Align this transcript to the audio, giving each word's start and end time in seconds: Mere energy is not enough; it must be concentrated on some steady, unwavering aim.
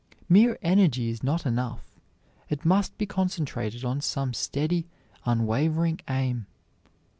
Mere 0.27 0.57
energy 0.63 1.09
is 1.11 1.21
not 1.21 1.45
enough; 1.45 1.99
it 2.49 2.65
must 2.65 2.97
be 2.97 3.05
concentrated 3.05 3.85
on 3.85 4.01
some 4.01 4.33
steady, 4.33 4.87
unwavering 5.25 5.99
aim. 6.09 6.47